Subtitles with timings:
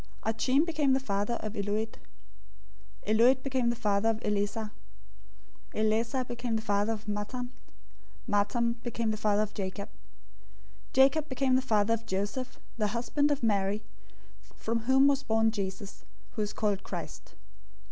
[0.23, 1.93] Achim became the father of Eliud.
[3.05, 4.71] 001:015 Eliud became the father of Eleazar.
[5.75, 7.49] Eleazar became the father of Matthan.
[8.27, 9.89] Matthan became the father of Jacob.
[10.93, 13.83] 001:016 Jacob became the father of Joseph, the husband of Mary,
[14.41, 17.35] from whom was born Jesus{"Jesus" means "Salvation."}, who is called Christ.